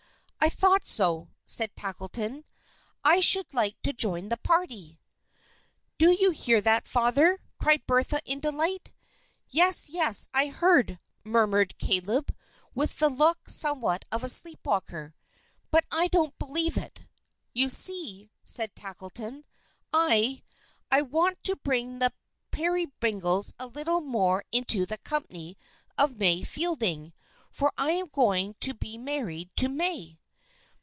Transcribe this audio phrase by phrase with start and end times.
[0.43, 2.45] "I thought so," said Tackleton.
[3.03, 4.99] "I should like to join the party."
[5.99, 8.91] "Do you hear that, Father?" cried Bertha in delight.
[9.49, 12.35] "Yes, yes, I heard it," murmured Caleb,
[12.73, 15.13] with the look somewhat of a sleepwalker,
[15.69, 17.01] "but I don't believe it."
[17.53, 19.45] "You see," said Tackleton,
[19.93, 20.41] "I
[20.89, 22.13] I want to bring the
[22.49, 25.55] Peerybingles a little more into the company
[25.99, 27.13] of May Fielding,
[27.51, 30.17] for I am going to be married to May."